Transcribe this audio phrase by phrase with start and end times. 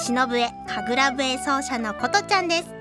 [0.00, 2.74] 忍笛神楽笛奏者のことちゃんです。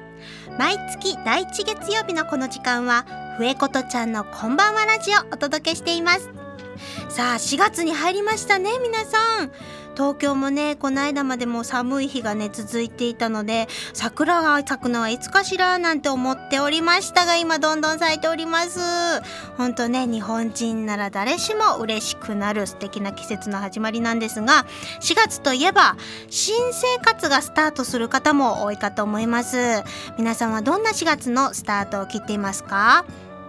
[0.58, 3.05] 毎月第1月曜日のこの時間は
[3.38, 6.30] 笛ことちゃんのこんばんはラジオお届けしています。
[7.09, 9.52] さあ4月に入りましたね皆さん。
[9.99, 18.80] 東京もねこの間までも寒い日がね続いていたので桜が咲くのはいつかしらなんて思っておりましたが今どんどん咲いております。
[19.58, 24.66] 本当ね日本人なら誰しも嬉しくなる素敵な季節の始まりなんですが
[25.02, 25.98] 4月といえば
[26.30, 29.83] 新生活がスタートする方も多いかと思います。
[30.17, 33.03] 皆さんはどんな4月のスタートを切っていますか？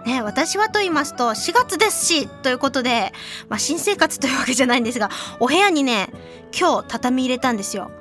[0.05, 3.13] ね、私はと言いますと4月ですしということで、
[3.49, 6.09] まあ、新生活というわけじゃないんですがお部屋にね
[6.57, 7.91] 今日畳み入れたんですよ。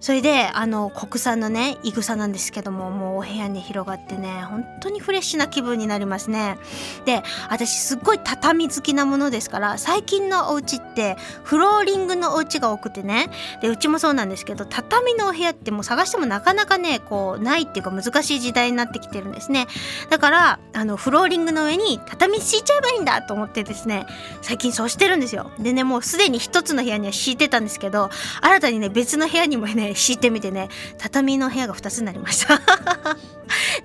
[0.00, 6.58] それであの国産のねいぐさなんですけどももうお部屋に広がってね本当にフレッシュな気分になりますね。
[7.04, 13.30] で私すっごい畳好きなものですから最近のお家ってフローリングのお家が多くてね
[13.62, 19.66] でうちもそうなんですけど畳のお部屋ってもう探してもなかなかねこうないっていうか難しい時代になってきてるんですね。
[20.10, 24.06] だからあのフローリングの上に畳敷いちゃえばいいんだと思ってですね
[24.42, 25.50] 最近そうしてるんですよ。
[25.58, 28.10] でねもうすでに一つの部屋には敷いてたんですけど
[28.42, 32.60] 新たにね別の部屋にもね敷いてみてね畳の部屋が2つになりました。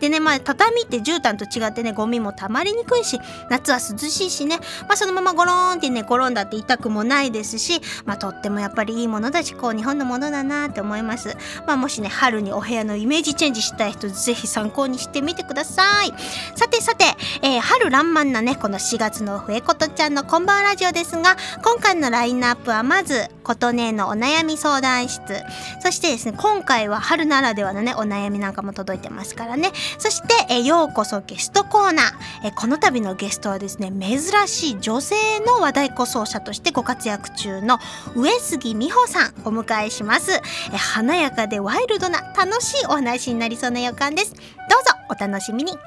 [0.01, 4.57] でねまあ畳って絨毯と違ってねゴミもたまりにくいし夏は涼しいしね。
[4.87, 11.37] まあそのままゴローンってね転んだって痛くもないですしまあとってもやっぱりいいものだしこう日本のものだなって思います。
[11.67, 16.13] まあもしね春にお部屋のイメージチェンジしたい人ぜひ参考にしてみてください。
[16.55, 17.05] さてさて、
[17.43, 25.43] えー、春爛漫なねこの4月の笛ことちゃんのこんばんはラジオですが今回のラインナップはまず琴音のお悩み相談室。
[25.83, 29.71] そしてですね今回は春ならではのねお悩みなんかも届いてますからね。
[29.97, 32.05] そしてえようこそゲストコーナー。
[32.45, 37.79] えこの度のゲストはですね珍しい女性の和太鼓奏者としてご活躍中の
[38.15, 40.31] 上杉美穂さんお迎えします。
[40.73, 44.33] え華やかでワイルドな楽しいお話になりそうな予感です。
[44.33, 44.41] どう
[44.83, 45.77] ぞお楽しみに。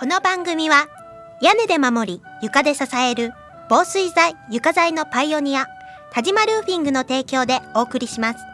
[0.00, 0.86] この番組は
[1.40, 3.32] 屋根で守り床で支える
[3.68, 5.66] 防水材床材のパイオニア
[6.12, 8.53] 田島ルーフィングの提供でお送りします。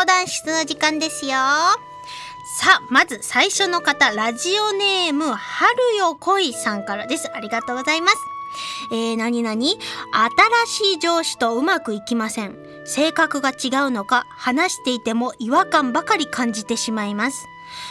[0.00, 1.32] 相談室の時間ですよ。
[1.32, 1.76] さ
[2.70, 7.30] あまず最初の方ラジオネーム春よ恋さんからです。
[7.34, 8.16] ありがとうございます。
[8.92, 9.60] えー、何々？
[9.60, 9.76] 新
[10.66, 12.56] しい上司とうまくいきません。
[12.86, 13.52] 性格が違
[13.88, 17.46] うのか話していても違和感ばかり感じてしまいます。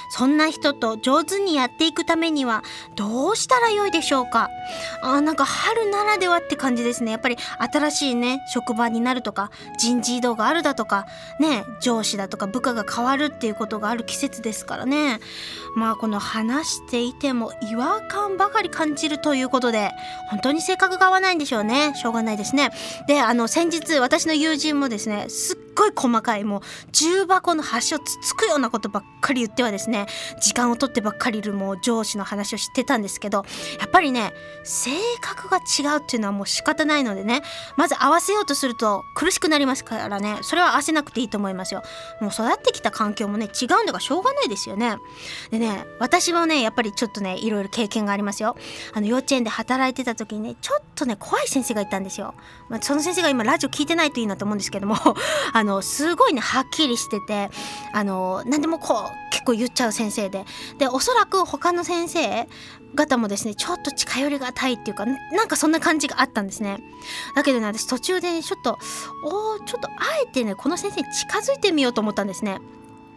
[0.10, 2.64] そんな人と上手にやっていくためには
[2.96, 4.50] どうしたらよいでしょうか？
[5.02, 7.12] あなんか春ならではって感じですね。
[7.12, 7.38] やっぱり
[7.72, 11.06] 新しいね職場になるとか人事異動があるだとか
[11.40, 15.20] ね上司だとか部下が変わるっていうことがある季節ですからね。
[15.76, 19.92] まあこの話していても違和感ばかり感じるということで
[20.30, 21.94] 本当に性格が合わないんでしょうね。
[21.96, 22.72] しょうがないですね。
[23.08, 26.62] であの先日私の友人もですねすっごい細かいもう
[26.92, 30.08] 重箱の端をつつくようなことばっかり言ってはですね
[30.42, 33.46] 時間をとってばっかりいるもう上司の話をしてたんですけど
[33.80, 34.34] やっぱりね
[34.64, 34.92] 性
[35.22, 37.42] 格が違うっていうのはもう仕方ないのでね
[37.78, 41.84] まず合わせようとすると苦しくなりますからねそれは合わせなくていいと思いますよ。
[42.22, 44.98] もう育ってきた環境もね違うのがしょうがないですよね。
[45.52, 48.56] でね私もねやっぱりちょっとねいろいろ経験がありますよ。
[48.94, 52.34] あの幼稚園で働いてた時にねちょっとね怖い先生がいたんですよ、
[52.70, 54.96] まあ、その先生が今ラジオ聞いてないといいなと思うんですけども
[55.54, 57.50] あののすごいねはっきりしてて
[57.94, 60.45] あの何でもこう結構言っちゃう先生で。
[60.77, 62.48] でおそらく他の先生
[62.95, 66.80] 方もですねちょっと近寄りがたいっていうかなんかそんな感じがあったんですね。
[67.36, 68.77] だけどね私途中でねちょっと
[69.25, 69.94] おちょっとあ
[70.24, 72.60] えてねこの先生に近づいてみようと思ったんですね。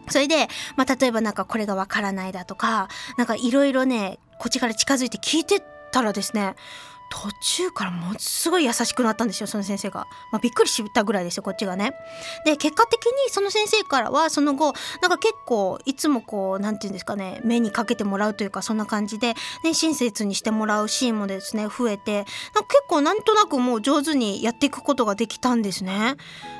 [0.09, 5.63] それで、まあ、例えばなんかこれがわからないだとかなんかいろいろねこっちから近づいて聞いて
[5.93, 6.55] たらですね
[7.13, 11.93] 途中からものすごい優しくなったんですよその先生が、まあ、びっくりしたぐらいですよこっちがね。
[12.43, 22.31] で結果的にその先生からはその後なんか結構いつもこう何て言うんですかね目にかけてもらうというかそんな感じで、ね、親切にしてもらうシーンもですね増えてなんか
[22.69, 26.15] 結構なんとなくもう上手にやっていくことができたんですね。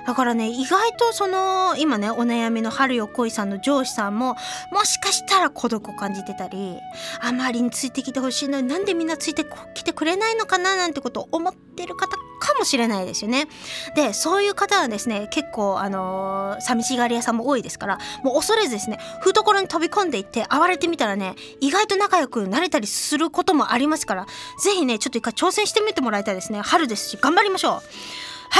[0.06, 4.36] だからね意外とその今ねお悩みの春よ恋さんの上司さんも
[4.72, 6.78] もしかしたら孤独を感じてたり
[7.22, 13.48] あまりについてきてほしいのになんでみんなついてきてくれないののかななんてことを思ってる方かもしれないですよね。
[13.96, 24.26] でそういう方はですね結構あのー、寂しがり屋さんも多いですからもう恐れずですね懐に飛び込んでいって暴れてみたらね意外と仲良くなれたりすることもありますから
[24.62, 26.62] 是非ねちょっと一回挑戦してみてもらいたいですね。
[26.62, 27.74] 春ですし頑張りましょう。
[27.74, 27.80] は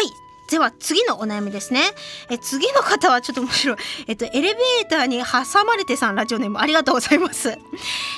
[0.02, 0.23] い。
[0.50, 1.82] では次のお悩みですね。
[2.30, 3.78] え次の方はちょっと面白い。
[4.08, 7.58] えっと、エレベーターに挟まれてさんラジオネームありがとうございます。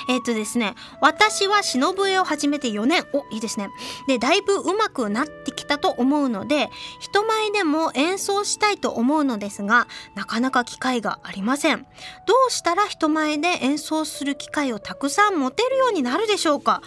[0.08, 3.06] えっとですね、私は忍を始めて4年。
[3.12, 3.68] お、いいですね。
[4.08, 6.68] で、だいぶ上手くなってきたと思うので、
[7.00, 11.86] 人前でも演奏したいと思うのですが、なかなか機会がありません。
[12.26, 16.82] どうしたら人前で演奏する機会をたくさん持てるようになるでしょうか？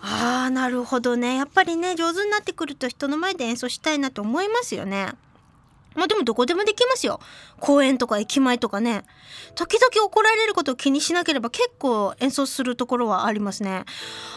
[0.00, 5.12] あーなるほどねやっぱりね上手になってくると人の前で演奏したいなと思いますよね。
[5.94, 7.18] まあでもどこでもできますよ。
[7.58, 9.04] 公園とか駅前とかね。
[9.56, 13.84] 時々怒られることを気にしなければ結構演奏するところはありますね。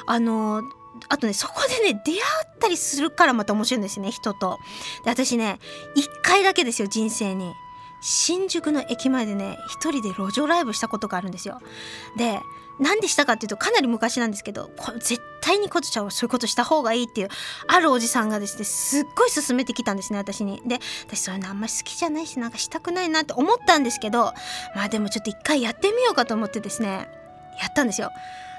[0.07, 0.63] あの
[1.09, 2.21] あとねそこでね出会っ
[2.59, 4.57] たりするからまた面白いんですね人と。
[5.05, 5.59] で私ね
[5.95, 7.53] 一回だけですよ人生に。
[8.01, 11.61] 新宿の駅前でね一人で路上ライブしたことがあるんですよ。
[12.17, 12.39] で
[12.81, 17.30] 何でしたかっていうとかなり昔なんですけどこ絶対にコトちゃんはそういうことした方がいいっていう
[17.68, 20.62] あるおじさんがですねすっごい勧めてきたんですね私に。
[20.66, 24.33] で私そういうのあんまり好きじゃないしなんかしたくないなって思ったんですけど
[24.75, 27.07] まあでもちょっと一回やってみようかと思ってですね
[27.62, 28.12] やったんですよ。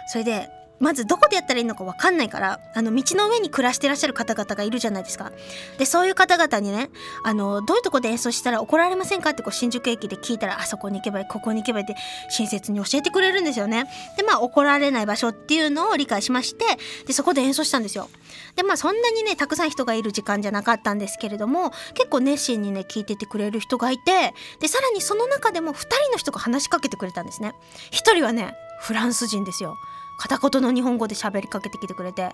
[0.07, 0.49] それで
[0.83, 5.31] まずどこでやったらいいのか分かんないからあの道の上に暮らしてらっしゃる方々がいるじゃないですか。
[5.79, 6.91] でそういう方々にね
[7.25, 11.95] あのどういうとこで演奏したら怒られませんかってこう新宿駅で聞いたらあそこに行けばいいここに行けばいいって
[12.31, 13.87] 親切に教えてくれるんですよね。
[14.17, 16.65] でまあ怒られない場所っていうのを理解しまして
[17.07, 18.09] でそこで演奏したんですよ。
[18.57, 27.55] でまあそんなにねたくさん人がいる時間じゃなかったんですけれども結構熱心にね聞いててくれる人がいてでさらにその中でも2人の人が話しかけてくれたんですね。
[27.93, 29.77] 1人はねフランス人ですよ。
[30.19, 32.31] 片言の日本語で喋りかけてきてくれて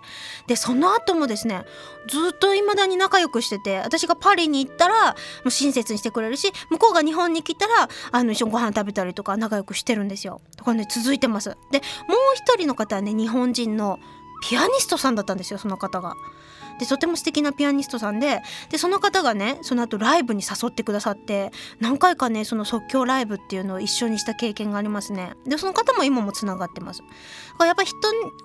[0.46, 1.64] でその後もですね
[2.08, 5.16] ずっと未だに仲良くしてて私がパリに行ったらも
[5.46, 10.40] う親切にしてくれるし向こうが日本に来たらあの一緒にご飯食べたりとか仲良くしてるんですよ。
[10.56, 11.50] だからね続いてます。
[11.70, 11.78] で
[12.08, 13.98] もう一人の方はね日本人の
[14.42, 16.14] ピアニストさんだったんですよその方が。
[16.78, 27.02] でとても素敵なピアニストさんででその方がねその後ライブに誘ってくださって何回かねその即興ライブっていうのを一緒にした経験がありますねでその方も今もつながってます
[27.60, 27.96] やっぱ人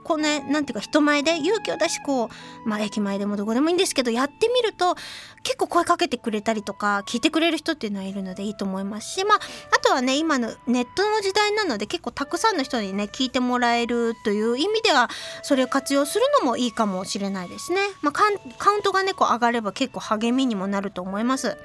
[0.03, 2.29] こうねなんていうか人前で勇気を出しこ
[2.65, 4.95] うまあ駅前でもどこでもいいんですけどやってみると
[5.43, 9.39] 結構声かけてくれたりとか聞いてくれる人っていうのはいるのでいいと思いますしまあ
[9.75, 15.09] あとはね今のネットの時代なので結構たくさんの人にね聞いてもらえるという意味では
[15.43, 17.81] それを活用するのもいいかもしれないですね。
[18.01, 18.11] まあ
[18.57, 21.57] カウントがねこう上がれば結構励みにもなると思います。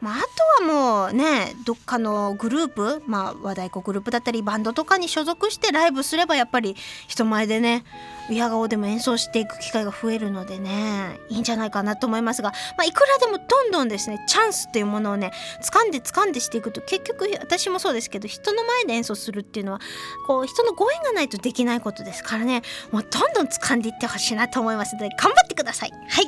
[0.00, 0.18] まあ、あ
[0.60, 6.76] とはもうねどっかのグループ、まあ、和太鼓グループだったりバンドとかに所属してライブすればやっぱり
[7.08, 7.84] 人前でね
[8.28, 19.80] 親顔でも演奏していく機会が増えるのでねいいんじゃないかなと思いますが、まあ、いくらでもどんどんですねチャンスっていうものをね掴んで掴んでしていくと結局私もそうですけど人の前で演奏するっていうのは
[20.26, 22.62] こう人のご縁がないとできないことですからね。
[22.90, 25.90] もうどんどん掴んでいってほしいなと思いますので頑張ってください。
[25.90, 26.24] はい。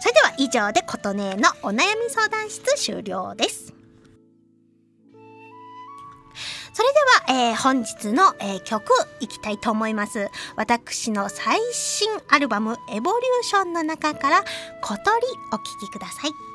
[0.00, 3.07] それでは以上で琴音のお悩み相談室終了。
[3.36, 3.74] です。
[6.78, 8.84] それでは、えー、本日の、えー、曲
[9.18, 10.28] いきたいと思います。
[10.54, 14.44] 私の最新アルバムエボリューションの中から
[14.80, 16.47] 小鳥お聴きください。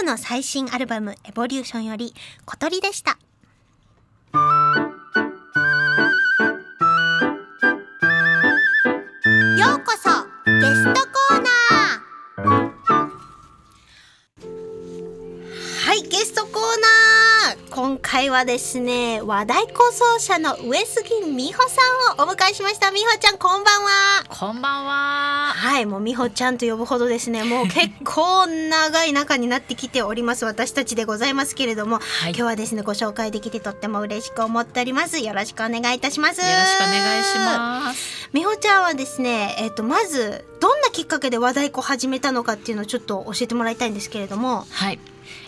[0.00, 2.12] との最新アルバムエボリューションより
[2.44, 3.16] 小鳥でした。
[18.36, 21.80] はですね和太鼓奏者の上杉美穂さ
[22.18, 25.54] んをお迎えしました美穂ちゃんこんばんはこんばんは。
[25.56, 32.32] はいもう美穂ちゃんと呼ぶほどですね もう結構長い仲になってきております私たちでございますけれども、はい。
[32.32, 38.28] 今日はですねご紹介できてとっても嬉しく思っておりますよろしくお願いいたしますよろしくお願いします。
[38.34, 44.98] 美穂ちゃんはですねえっ、とまずどんなきっかけで和太鼓を始めたのかっていうのをちょっと教えてもらいたいんですけれどもはい。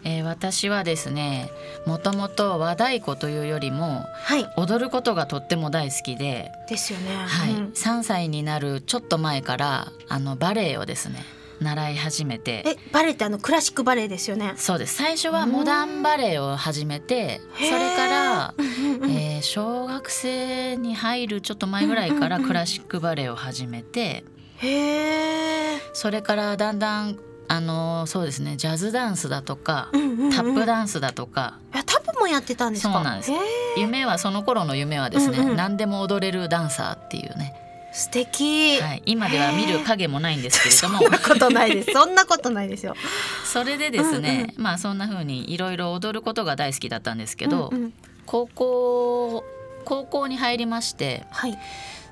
[0.05, 1.51] えー私はですね、
[1.87, 4.47] もともと和太鼓というよりもはい。
[4.57, 7.17] 踊ることがとっても大好きで、ですよね。
[7.17, 7.51] はい。
[7.53, 7.67] うん。
[7.75, 11.25] 3歳になるちょっと前からあのバレエをですね
[11.61, 12.63] 習い始めて。
[12.67, 14.55] えバレエってあのクラシックバレエですよね。
[14.57, 14.95] そうです。
[14.97, 24.25] 最初はモダンバレエを始めてそれから、えー小学生に入るちょっと前ぐらいからクラシックバレエを始めて。
[24.61, 27.17] へえそれからだんだん
[27.51, 30.31] あのそうですねジャズダンスだとかうんうんうん。
[30.33, 31.59] タップダンスだとか。
[31.73, 32.93] いやタップもやってたんですか？
[32.93, 33.33] そうなんです。
[33.77, 37.55] 夢はその頃の夢はですね、うんうん何でも踊れるダンサーっていうね、
[37.93, 40.99] 素敵、はい、今では見る影もないんですけれども。
[40.99, 41.93] そんなことないです。
[41.93, 42.95] そんなことないですよ。
[43.45, 47.93] それでですね、まあそんな風にいろいろ踊ることが大好きだったんですけど、うんうん。
[48.27, 49.45] 高校
[49.85, 51.59] 高校に入りましてはい、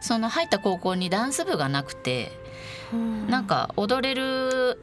[0.00, 2.32] その入った高校にダンス部がなくて、
[2.92, 3.28] うん。
[3.28, 4.78] なんか踊れる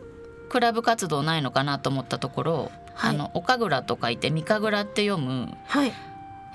[0.49, 3.15] クラブ活動ないのかなと思ったところ、はい。
[3.15, 5.93] あの岡倉と書いて三神楽って読むはい。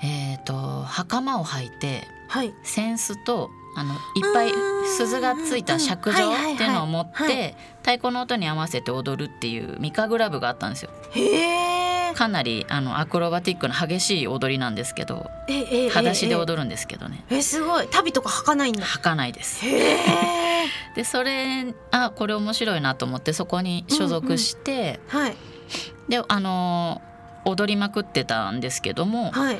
[0.01, 2.53] えー、と袴を履いてはい。
[2.63, 3.99] 扇子とあのいっ
[4.33, 4.51] ぱい
[4.85, 10.91] 鈴がついた尺状っていうのを持って太鼓の音に合わせて踊るっていうミカグラブがあったんですよ。
[11.11, 17.23] へえかなりあのアクロバティックな激しい踊りなんですけどえええ裸足でる踊るんですけどね。
[17.29, 17.87] えすごい。
[17.89, 18.85] 旅とか履かないんだ。
[18.85, 19.63] 履かないです。
[20.95, 25.35] でそれあこれ面白いなと思ってそこに所属して、はい。
[26.07, 27.01] であの
[27.45, 29.59] 踊りまくってたんですけどもはい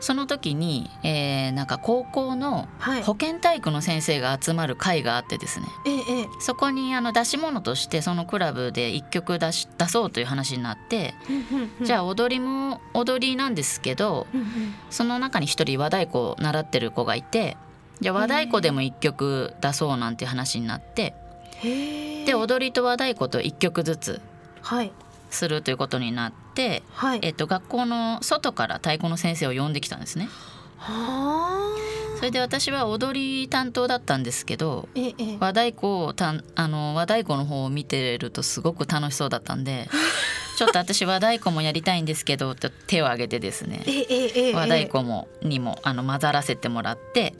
[0.00, 3.02] その時に、えーなんか高校のはい。
[3.02, 5.66] 保健体育の先生が集まる会があってですね。
[5.86, 6.28] ええええ。
[6.40, 11.14] そこにあの出し物としてそのクラブで一曲出し出そうという話になって、
[11.82, 14.26] じゃああ踊りも踊りなんですけど
[14.90, 17.56] その中に一人和太鼓を習ってる子がいて
[18.00, 21.14] じゃあ和太鼓でも一曲出そうなんて話になって
[22.26, 24.20] で踊りと和太鼓と一曲ずつ
[24.62, 24.92] はい
[25.30, 27.20] するということになって、はい。
[27.22, 30.28] えっと、学校の外から太鼓の先生を呼んできたんですね。
[30.78, 31.76] は
[32.16, 35.14] それで私は踊り担当だったんですけどええ。
[35.18, 39.88] え和太鼓をたんあの和太鼓の方を見てるとすごく楽しそうだったんで
[40.58, 47.34] ちょっと私和太鼓もやりたいんですけどと手を挙げてですねえ和太鼓もにもあの混ざらせてもらって、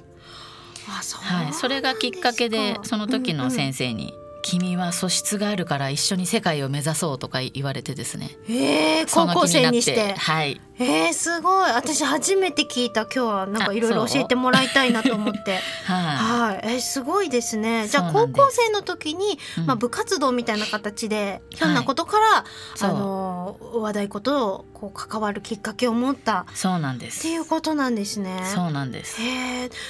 [0.87, 8.37] はい、それがきっかけでその時の先生に「君は素質があるから一緒に世界を目指そう」とか言われてですね。
[8.47, 9.73] 生ええそ高校の気になって。
[9.73, 10.14] 生にして。
[10.14, 11.71] はいえー、すごい。
[11.73, 13.03] 私初めて聞いた。
[13.03, 15.59] 今日はなんかあいろいろ教えてもらいたいなと思って。
[15.85, 17.87] ははい、えーすごいですね。
[17.87, 22.45] じゃあ高校生の時に、うんまあ、部活動みたいな形でひょんなことから、
[22.75, 22.91] そう。
[22.91, 26.47] あの和太鼓とこう関わるきっかけを持った。
[26.51, 28.41] いそうなんでってすいうことなんですね。
[28.55, 29.19] そうなんです。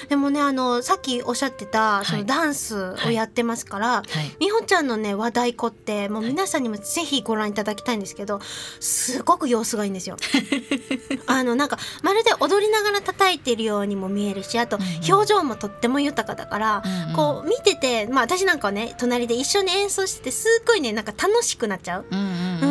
[0.09, 2.21] でもねあのさっきおっしゃってたそはい。
[2.21, 4.35] のダンスをやってますから、はい。
[4.39, 8.41] 美穂ちゃんのね和太鼓ってもう皆さんにもぜひご覧いただきたいんですけど
[8.81, 10.17] すごく様子がいいんですよ。
[11.27, 14.77] あのなんかまるで踊りながら叩いてるようにも見えるしあと
[15.09, 17.15] 表情もとっても豊かだから、うんうん。
[17.15, 22.05] こう見ててまあ私なんかはね隣で一緒に演奏しててすっごいねなんか楽しくなっちゃう。
[22.09, 22.70] うんうんうん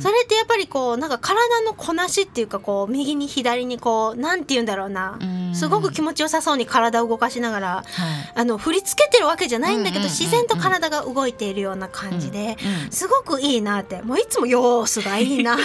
[0.00, 5.54] それってやっぱりこうなんか体のこなしっていうかこう右に左にこうなんて言うんだろうな、うん。
[5.54, 7.86] すごく気持ちよさそうに体を動かしながらはい。
[8.34, 14.02] あの振り付けてるわけじゃないんだけど、自然と体が動いているような感じで、うんすごくいいなって。
[14.02, 15.58] もういつも様子がいいなっ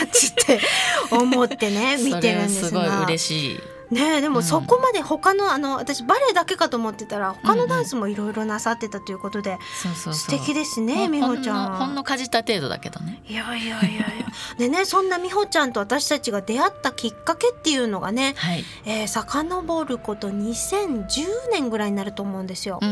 [0.45, 0.59] て
[1.11, 3.05] 思ってね 見てるんですそれはすごいが。
[3.05, 3.59] 嬉しい
[3.91, 4.43] ねえでもうん。
[4.43, 9.57] そこまで他のあの私バレエだけかと思ってたら他のダンスもいろいろなさってたということで、
[9.95, 11.75] 素敵ですね美穂ちゃん。
[11.75, 13.21] ほんのかじった程度だけどね。
[13.27, 14.03] いやいやいやいや
[14.57, 18.63] でねそんな美穂ちゃんと私たちが出会ったきっかけっていうのがね、はい。
[18.85, 22.79] えー、遡ること2010年ぐらいになると思うんですよ。
[22.81, 22.91] うん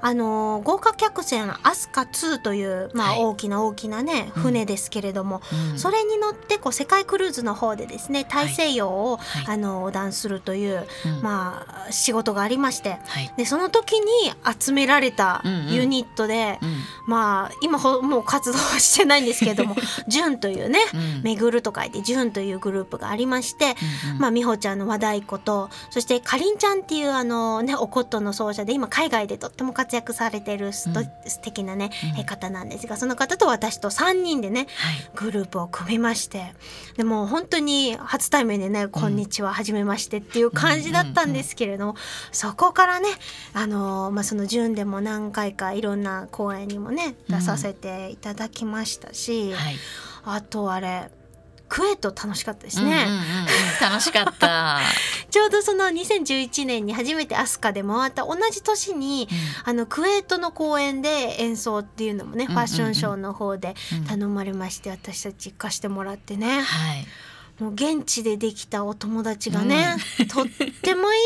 [0.00, 3.20] あの豪華客船アスカ2という、まあ、はい。
[3.20, 4.42] 大きな大きなね、うん。
[4.42, 5.40] 船ですけれども、
[5.72, 5.78] うん。
[5.78, 9.54] それに乗ってこう世界クルーズの方でですね大西洋を、はい。
[9.54, 11.22] あの横断するという、うん。
[11.22, 13.32] まあ、仕事がありましてはい。
[13.36, 14.06] でその時に
[14.58, 15.72] 集められたうんうん。
[15.74, 16.76] ユニットで、うん。
[17.06, 19.76] まあ今ほもう活動はしてないんですけれども
[20.08, 24.18] 「純」というねうん「めぐる」と書いて「純」というグループがありまして、うんうん。
[24.18, 31.10] まあ、美穂ちゃんの和太鼓とそしてかりんちゃんっていうあの、ね、お琴の奏者で今海外でとっても活躍されてるすと、うん。
[31.26, 32.20] 素敵なね、うん。
[32.20, 35.10] え方なんですがその方と私と3人でねはい。
[35.14, 36.54] グループを組みまして
[36.96, 41.96] でもう本当に初対面でね「こんにちははじめまして」っていう感じだったんですけれども、
[42.30, 43.08] そこからね
[43.52, 47.36] あの、まあ、その純でも何回かいろんな公演にもねうん。
[47.36, 49.76] 出させていただきましたし、はい。
[50.24, 51.10] あとあれ
[51.72, 52.90] クエット楽しかったですね。
[52.90, 53.20] うんうんうんうん
[53.80, 54.80] 楽しかった。
[55.30, 59.26] ちょうどその2011年に初めて飛鳥で回った同じ年に
[59.64, 67.06] あのクウェートの公演で演奏っていうのもね、うんうんファッションショーの方でうん頼まれまして私たち行かしてもらってねはい。
[67.62, 69.94] もう現地でできたお友達がね、
[70.28, 70.46] とっ
[70.82, 71.18] てもいい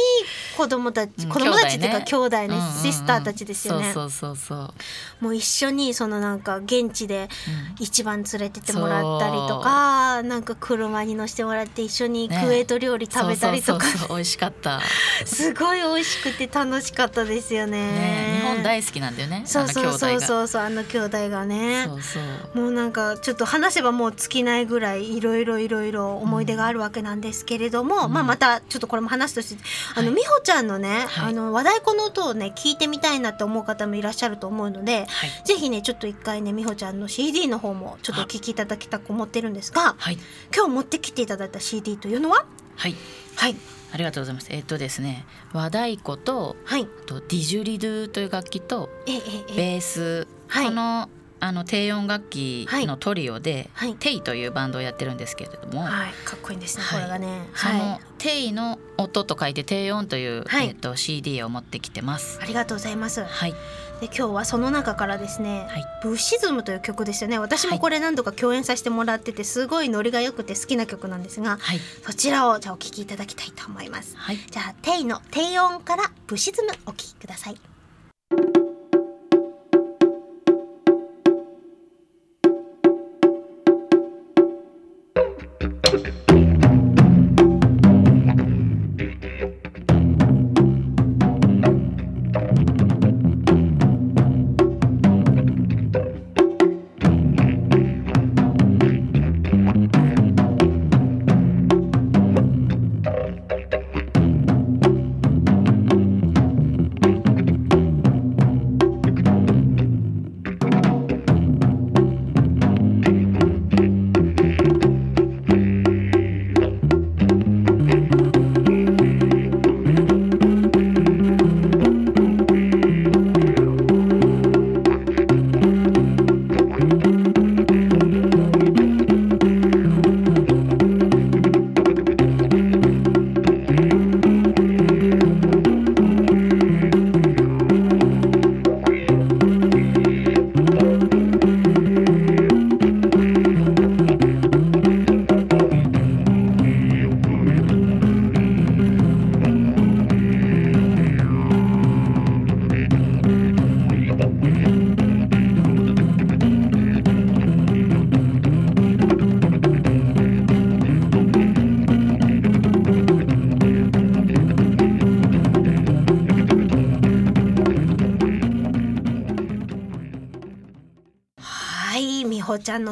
[0.55, 5.25] 子供たち、 うん子供たちっていうか兄弟ね、うんうんうんシスターたちですよねそうそうそう。
[5.25, 7.31] もう一緒にそのなんか現地で
[7.79, 14.81] うん一番連れてってもらったりとかなんか車に乗せてもらって一緒にクウェート料理食べたりとか、そうそう美味しかった。
[15.25, 17.93] すごい美味しくて楽しかったですよね。
[17.93, 19.43] ね、日本大好きなんだよね。
[19.47, 20.21] そうそうそう。
[20.21, 22.59] そうそうあの兄弟がねそうそう。
[22.59, 28.13] もうなんかちょっと話せばもう尽きないぐらいいろいろいろいろ思い出があるわけなんですけれども、うん。
[28.13, 29.63] まあまたちょっとこれも話すとして
[29.95, 30.17] あの、はい。
[30.17, 31.31] 美穂ちゃんのね、はい。
[31.31, 35.31] あの和太鼓の音をね聞いてみたいなって思う方もいらっしゃると思うのではい。
[35.45, 40.19] ぜひねちょっと一回ね美穂ちゃんの CD の方もちょっとお聞きいただきたく思ってるんですがはい。
[40.55, 42.45] 今日持ってきていただいた CD というのは？
[42.77, 42.95] はい。
[43.37, 43.57] はい。
[43.93, 44.49] ありがとうございます。
[44.51, 46.83] えっとですね、和太鼓とはい。
[46.83, 49.57] あとディジュリドゥという楽器とええええ。
[49.57, 50.67] ベース、はい。
[50.67, 51.09] この
[51.39, 53.95] あの低音楽器のトリオで、はい。
[53.95, 56.13] テイというバンドをやってるんですけれども、はい。
[56.25, 57.01] かっこいいんですね、はい。
[57.01, 57.49] これがね。
[57.55, 57.79] そはい。
[57.79, 60.69] のテイの音と書いて低音という、はい。
[60.69, 62.39] えっと CD を持ってきてます。
[62.43, 63.23] ありがとうございます。
[63.25, 63.55] はい。
[64.01, 65.85] で今日はその中からですね、はい。
[66.03, 67.39] ブッシズムという曲ですよね。
[67.39, 71.81] 私もこれ何度か共演させてもらっててすごいノリが良くて好きな曲なんですがはい。
[72.05, 74.15] そちらをじゃあお聴きいただきたいと思います。
[74.17, 74.39] はい。
[74.51, 77.57] じゃあテイの低音からブッシズムお聴きください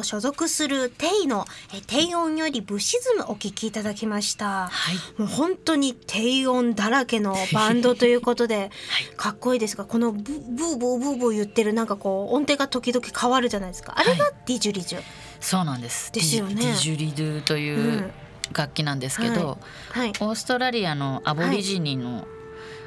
[0.05, 4.67] 所属するテイのえ低音よりブッシズムお聴きいただきました。
[4.67, 5.21] はい。
[5.21, 8.71] もう本当に低音だらけの バンドということで
[9.17, 13.95] かっこいいですがこのブブーブーブーブー言ってるなんかこう音程が時々変わるじゃないですか。
[13.97, 15.01] あれがディジュリジュ、
[15.41, 16.11] そうなんです。
[16.11, 16.55] ですよね。
[16.55, 18.11] ディディジュリドゥという
[18.53, 19.57] 楽器なんですけど、
[19.91, 20.09] はい。
[20.09, 22.27] オーストラリアのアボリジニの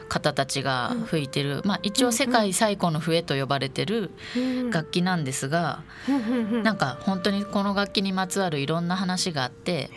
[0.09, 4.71] 方たちが吹いてる、まあ一応世界最古の笛と呼ばれてるうん。
[4.71, 9.90] 楽器なんですが、うなんか本当にこの楽器にまつわるいろんな話があって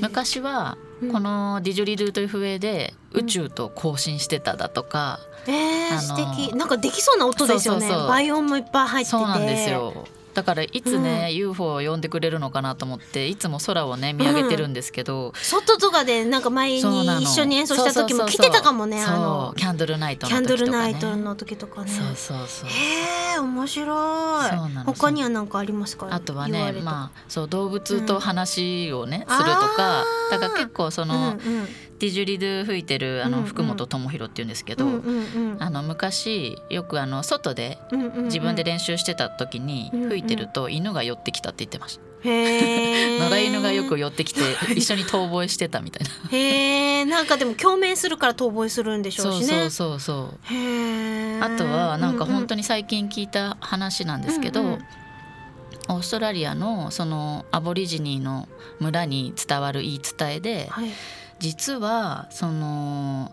[0.00, 1.12] 昔はうん。
[1.12, 6.56] このディジュリドゥという笛で宇宙と交信してただとか、えー、素敵。
[6.56, 7.80] なんかできそうな音ですよね。
[7.80, 8.08] そうそうそう。
[8.08, 9.16] 倍音もいっぱい入ってて。
[9.16, 19.54] そうなんですよだからいつね、UFO を呼んでくれるのかなと思っていつも空をね見上げてるんですけど、外とかでなんか前に一緒に演奏した時も来てたかもねあの。
[19.56, 21.90] キャンドルナイトのキャンドルナイ時とかねトの時とかね。
[21.90, 22.72] そうそうそうへ
[23.36, 24.50] え面白い。
[24.86, 26.08] 他には何かありますか？
[26.10, 31.68] あとはねまあそう動物と話をね、うんするとかだから結構その、うんうん
[31.98, 34.86] ディジュリドゥ吹いてるあの福本智弘っていうんですけど、
[35.58, 37.78] あの昔よくあの外で
[38.24, 44.40] 自分で練習してた時に吹いてると犬が寄ってきたって言ってました、 野良犬がよく寄ってきて
[44.74, 46.30] 一緒に遠吠えしてたみたいな。
[46.30, 49.46] へえなんかでも共鳴するから遠吠えするんでしょそううしね。
[49.46, 50.38] そうそうそう
[51.40, 54.84] あとはなんか本当にに最近聞いた話なんですけど、うんうん。
[55.88, 58.48] オーストラリアのそのアボリジニーの
[58.80, 60.90] 村に伝わる言い伝えではい
[61.44, 63.30] 実はその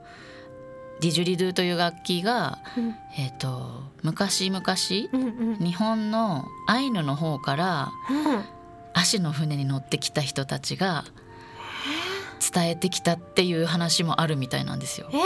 [1.00, 2.96] ディジュリドゥという楽器が、うん。
[3.18, 4.62] えー、と昔々
[5.14, 5.58] うんうん。
[5.60, 8.44] 日本のアイヌの方からうん。
[8.94, 11.06] 足の船に乗ってきた人たちが
[12.54, 15.08] 伝えてきたっていう話もあるみたいなんですよ。
[15.14, 15.20] えー、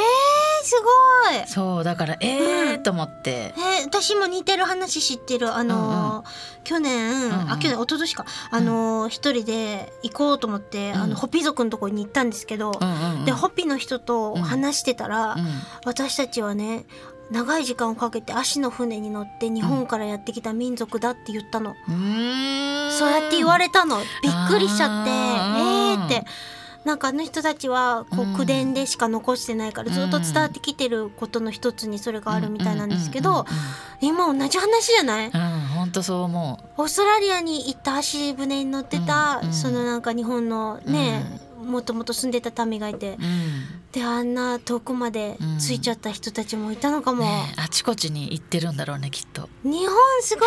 [0.64, 1.48] すごい。
[1.48, 3.54] そうだからえー、うんと思って。
[3.58, 5.56] えー、私も似てる話知ってる。
[5.56, 6.26] あのー
[6.64, 7.52] 去年、うんうん。
[7.52, 8.26] あ去年一昨年か。
[8.52, 11.02] あのー一人で行こうと思って、うん。
[11.02, 13.26] あのホピ族のところに行ったんですけど、うんうんうん。
[13.26, 15.46] でホピの人と話してたら、うん。
[15.86, 16.86] 私たちはね
[17.32, 22.92] 長い時間をかけて足の船に乗って日本からやってきた民族だって言ったの、うーん。
[22.92, 23.98] そうやって言われたの。
[24.22, 26.24] びっくりしちゃってえーって
[26.86, 33.46] なんかあの人たちはこうんう口伝でしか残してないからずっと伝わってきてることの一つにそれがあるみたいなんですけどうんうんうん
[34.02, 35.30] 今同じ話じゃない？
[35.30, 39.54] うんうん本当そう思オーストラリアに行った足船に乗ってた、うんうん。
[39.54, 43.14] そのなんか日本のね、もともと住んでた民がいてう。
[43.14, 43.82] うん。
[43.92, 47.22] であんな遠くまで着いちゃった人たちもいたのかも。
[47.24, 49.48] ねえあちこちに行ってるんだろうねきっと。
[49.64, 50.46] 日本すご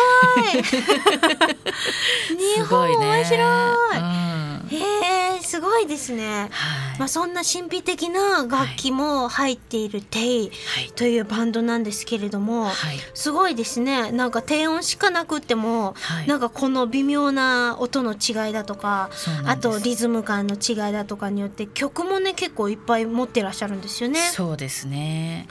[0.59, 0.63] い。
[2.55, 2.61] 日。
[2.61, 4.38] 本面白い、うん
[4.71, 6.49] へえすごいですね。
[6.51, 12.73] はいまあそんな神秘的な楽器も入っているテイはいというバンドなんですけれども、はい
[13.13, 14.11] すごいですね。
[14.11, 19.09] なんか低音しかなくっても、はいなんかこの微妙な音の違いだとか、
[19.45, 24.19] あとリズム感の違いだとかによって曲もね結構いっぱい持ってらっしゃるんですよね。
[24.19, 25.47] そうですね。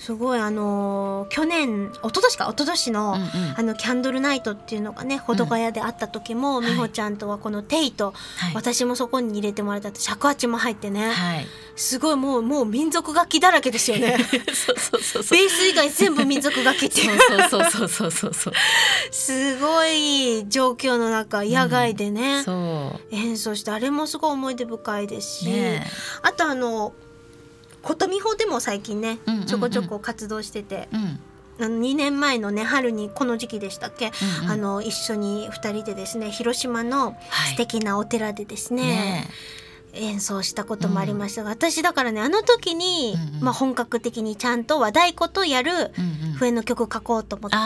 [0.00, 3.54] すごいあのー去年一昨年か一昨年の、うんうん。
[3.58, 8.54] あのキャンドルナイトっていうのがね保土ヶ谷であった時も、ん美穂ちゃんとはこのテイと、はい。
[8.54, 11.46] 私もそこに入れてもらった尺八も入ってね、はい。
[11.76, 14.16] すごいもうもう民族楽器だらけですよね。
[14.54, 15.38] そうそうそうそう。
[15.38, 17.20] ベース以外全部民族楽器っていう。
[17.50, 18.52] そうそうそうそうそう
[19.10, 23.14] すごい状況の中野外でね、そう。
[23.14, 25.86] 演奏してあれもすごい思い出深いですし、ね
[26.22, 26.94] あとあの
[27.82, 29.46] 琴美穂でも最近ね、うんうんうん。
[29.46, 30.88] ちょこちょこ活動してて。
[30.92, 30.96] え。
[30.96, 31.20] うん。
[31.62, 34.50] あの2年前のね春にこの時期でしたっけ、うんうん。
[34.52, 37.50] あの一緒に2人でですね広島のはい。
[37.50, 39.28] 素敵なお寺でですね、ね
[39.94, 45.92] 演奏したこともありましたが、私だからねあの時に、まあ、本格的にちゃんと和太鼓とやる。
[46.40, 47.56] 笛の曲書こうと思って、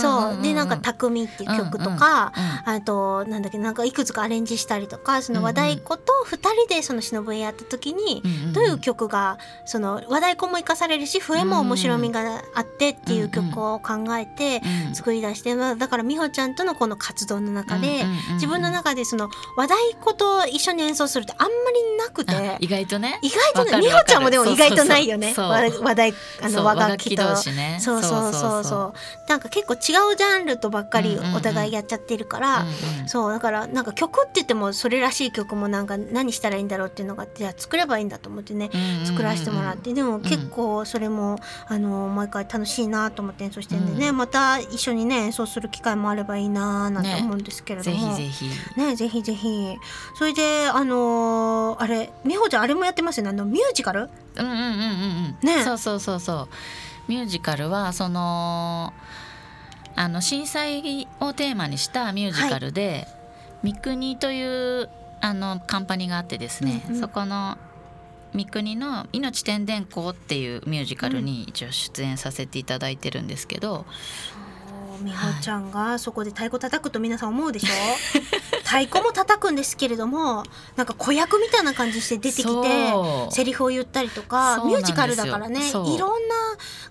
[0.00, 0.42] そう。
[0.42, 2.32] でなんか「匠」っていう曲とか、
[2.64, 22.34] あとなんだっけなんかいくつかアレンジしたりとかその和太鼓と2人でその忍笛やった時に、どういう曲がその和太鼓も生かされるし笛も面白みがあってっていう曲を考えてうん作り出して、まあ、だから美穂ちゃんとのこの活動の中で、自分の中でその和太鼓と一緒に演奏するってあんまりなくて。
[22.34, 23.18] あ意外とね。
[23.22, 25.32] 意外とね美穂ちゃんもでも意外とないよね。
[25.34, 25.48] そう。
[25.48, 27.36] 和和太あの和楽器と。
[27.36, 28.94] そうそうそうそう。
[29.28, 32.64] なんか結構違うジャンルとばっかりお互いやっちゃってるから、
[33.06, 38.70] そうだからなんか曲って言ってもそれらしい曲もなんか何したらいいんだろうっていうのがじゃあ作ればいいんだと思ってね
[39.04, 39.92] 作らせてもらって。
[39.92, 48.14] でも結構それもあの毎回楽しいなと思って演奏してるんでね、うまた一緒にね演奏する機会もあればいいななんて思うんですけれどぜも。
[48.16, 48.46] ひぜひ。
[48.80, 49.76] ねぜひぜひ。
[50.18, 53.30] それであのーあれ美穂ちゃんあれもやってますよね？
[53.30, 54.08] あのミュージカル？
[54.36, 55.46] うんうんうんうんうん。
[55.46, 55.62] ね。
[55.64, 56.48] そうそうそうそう。
[57.08, 58.92] ミュージカルはその
[59.96, 63.06] あの震災をテーマにしたミュージカルで、
[63.62, 64.88] 三国という
[65.20, 67.00] あのカンパニーがあってですね、うんうん。
[67.00, 67.58] そこの
[68.32, 73.86] 三国の「命天伝公」っていうミュージカルに一応出演させていただいてるんですけど、
[75.02, 77.68] 美穂ちゃんがそこで太鼓叩くと皆さん思うでしょ？
[78.64, 80.42] 太鼓も叩くんですけれども
[80.76, 82.94] なんか子役みたいな感じして出てきて
[83.30, 85.98] セリフを言ったりとかミュージカルだからねいろんな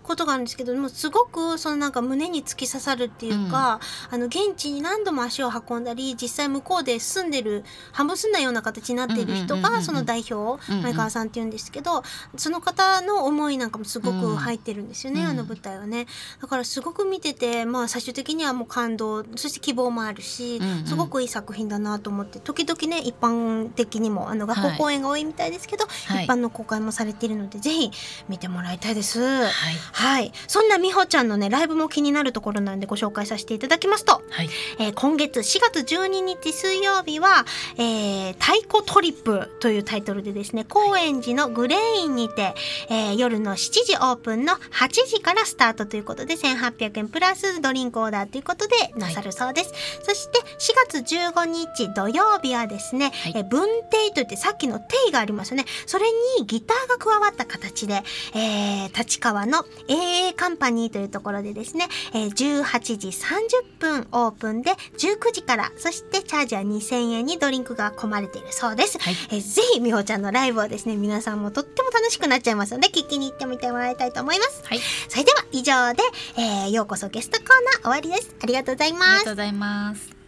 [0.04, 3.80] ことがあるんですけどもすごくそのなんか胸に突き刺さるっていうか、
[4.12, 7.64] あの現地に何度も足を運んだり実際向こうで住んでる
[7.94, 9.80] 半分住んだような形になっている人うんうんうんうんうん。
[9.80, 10.84] がその代表うんうん。
[10.84, 12.04] 前川さんっていうんですけど
[12.38, 15.28] その方の思いなんかもすごく入ってるんですよね、うん。
[15.30, 16.08] あの舞台はね。
[16.42, 20.86] だからすごく見ててまあ最終的にはもう感動そして希望もあるし、うんうん。
[20.88, 26.26] すごくいい作品だなと思って時々ね一般的にもあの学校公演が多いみたいですけど、はい。
[26.26, 27.92] 一般の公開もされているのでぜひ
[28.28, 29.22] 見てもらいたいです。
[29.22, 29.52] はい、
[29.92, 30.32] はい。
[30.48, 34.50] そんな美穂ちゃんのねライブも気になるところなんでご紹介させていただきますと、はい。
[34.80, 37.46] えー今月4月12日水曜日は、
[37.78, 42.56] えー太鼓トリップというタイトルでですね高円寺のグレインにて、
[42.90, 53.34] えー夜の7時オープンの8時からスタートということで1800円プラスドリンクオーダーということでなさるそうです、そして4月15日土曜日はですね、はい。
[53.36, 55.66] えー文定といってさっきの定がありますよね。
[55.86, 56.06] それ
[56.40, 58.02] にギターが加わった形で、
[58.34, 69.16] えー立川の AA カンパニーというところでですね、えー18時30分オープンで19時からそしてチャージは2000円にドリンクが込まれているそうです、はい。
[69.32, 74.64] えーぜひみほちゃんのライブをですね皆さんもとっても楽しくなっちゃいますので聞きに行ってみてもらいたいと思います。
[74.66, 74.80] はい。
[75.10, 76.04] それでは以上で、
[76.38, 78.36] えーようこそゲストコーナー終わりです。
[78.42, 80.24] ありがとうございありますがとうございます。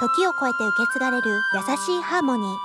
[0.00, 2.56] 時を超えて受け継がれる優しいハーモニー。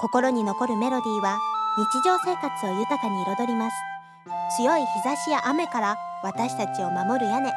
[0.00, 1.38] 心に残るメロディーは
[1.76, 3.76] 日常生活を豊かに彩ります。
[4.56, 7.50] 強い日差しや雨から私たちを守る屋根。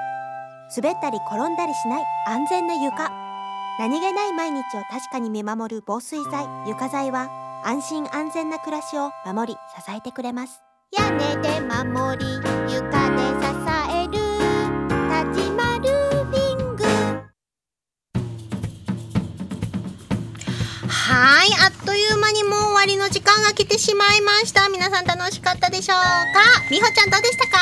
[0.76, 3.27] 滑ったり転んだりしない安全な床
[3.80, 7.30] 何気ない毎日を確かに見守る防水剤床材は
[7.64, 10.62] 安心安全な暮らしを守り支えてくれます。
[10.98, 12.26] 屋根で守り
[12.74, 13.46] 床で支
[13.94, 14.14] える
[15.32, 16.84] 立ちまルーフィング。
[20.88, 24.70] はい、あっという間にもう終わりの時間が来てしまいました。
[24.70, 26.04] 皆さん楽しかったでしょうか？
[26.72, 27.60] みほちゃんどうでしたか？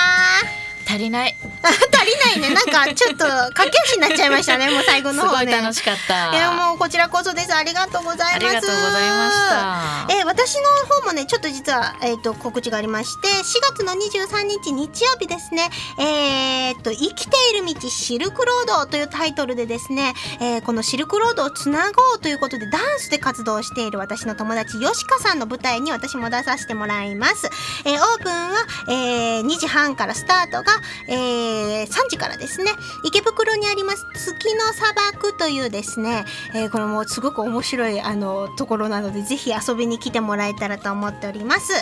[0.87, 1.34] 足りない
[1.69, 2.55] 足りないね。
[2.55, 4.69] なんかちょっと駆け足になっちゃいましたね。
[4.69, 5.45] もう最後すの方ね。
[5.45, 7.53] ごい楽しかったいやもうこちらこそです。
[7.53, 8.35] ありがとうございます。
[8.35, 10.63] ありがとうございましたえー私の
[11.01, 27.49] 方もねちょっと実は、えー、と告知がありまして4月の23日日曜日ですねえー、と生きている道シルクロードというタイトルでですね、えーこのシルクロードをつなごうということでダンスで活動している私の友達よしかさんの舞台に私も出させてもらいます、
[27.85, 28.55] えーオープンは、
[28.89, 30.73] えー2時半からスタートが、
[31.07, 31.54] えー
[31.85, 32.71] 3時からですね
[33.03, 41.73] 池袋にあります月の砂漠というですね、えーこれもすごく面白いあのところなのでぜひ遊びに来てもらえたらと思っております、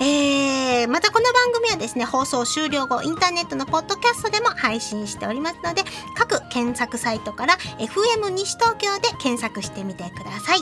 [0.00, 5.82] えーまたこの番組はですね放送終了後インターネットのポッドキャストでも配信しておりますので
[6.16, 10.60] 各検索サイトから FM 西東京で検索してみてください、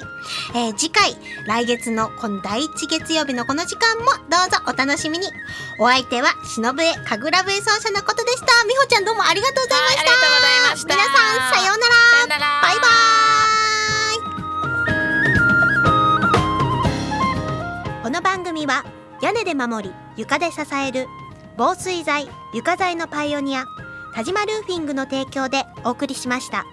[0.56, 1.16] えー次回
[1.46, 5.26] 来月のこの第1月曜日のこの時間もどうぞお楽しみに。
[5.80, 8.47] お相手は忍笛神楽笛奏者のことでした。
[8.66, 10.94] 美穂ちゃんどうもありがとうございました、はいありがとうございました。
[10.94, 11.14] 皆さん
[11.54, 11.94] さようなら。
[12.10, 12.60] さよなら。
[12.62, 12.96] バイバー
[18.00, 18.02] イ。
[18.02, 18.84] この番組は
[19.20, 21.06] 屋根で守り床で支える
[21.56, 23.64] 防水材床材のパイオニア
[24.14, 26.64] 田島ルーフィングの提供でお送りしました。